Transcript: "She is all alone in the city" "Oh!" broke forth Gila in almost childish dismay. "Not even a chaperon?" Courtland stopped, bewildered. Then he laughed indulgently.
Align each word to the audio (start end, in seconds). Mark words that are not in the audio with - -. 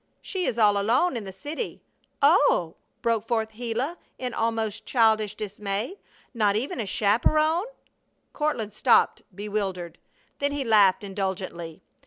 "She 0.19 0.45
is 0.45 0.57
all 0.57 0.79
alone 0.79 1.15
in 1.15 1.25
the 1.25 1.31
city" 1.31 1.83
"Oh!" 2.23 2.75
broke 3.03 3.27
forth 3.27 3.51
Gila 3.51 3.99
in 4.17 4.33
almost 4.33 4.83
childish 4.87 5.35
dismay. 5.35 5.99
"Not 6.33 6.55
even 6.55 6.79
a 6.79 6.87
chaperon?" 6.87 7.65
Courtland 8.33 8.73
stopped, 8.73 9.21
bewildered. 9.35 9.99
Then 10.39 10.53
he 10.53 10.63
laughed 10.65 11.03
indulgently. 11.03 11.83